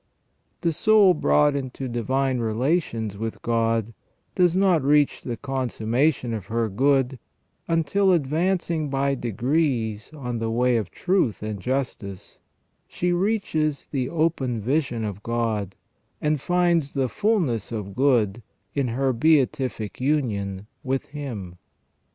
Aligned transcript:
The 0.61 0.71
soul 0.71 1.13
brought 1.13 1.55
into 1.55 1.87
divine 1.87 2.39
relations 2.39 3.19
with 3.19 3.39
God 3.43 3.93
does 4.33 4.55
not 4.57 4.81
reach 4.81 5.21
the 5.21 5.37
con 5.37 5.69
summation 5.69 6.33
of 6.35 6.47
her 6.47 6.69
good, 6.69 7.19
until 7.67 8.11
advancing 8.11 8.89
by 8.89 9.13
degrees 9.13 10.11
on 10.11 10.39
the 10.39 10.49
way 10.49 10.77
of 10.77 10.89
truth 10.89 11.43
and 11.43 11.59
justice, 11.61 12.39
she 12.87 13.11
reaches 13.13 13.89
the 13.91 14.09
open 14.09 14.59
vision 14.59 15.05
of 15.05 15.21
God, 15.21 15.75
and 16.19 16.41
finds 16.41 16.93
the 16.95 17.07
fulness 17.07 17.71
of 17.71 17.93
good 17.93 18.41
in 18.73 18.87
her 18.87 19.13
beatific 19.13 20.01
union 20.01 20.65
with 20.83 21.05
Him. 21.09 21.59